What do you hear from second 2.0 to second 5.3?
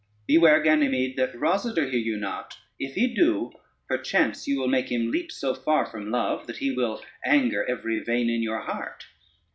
not, if he do, perchance you will make him